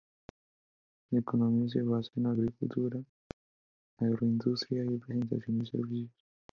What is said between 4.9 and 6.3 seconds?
prestación de servicios.